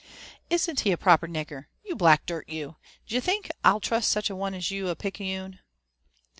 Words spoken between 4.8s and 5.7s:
a picciune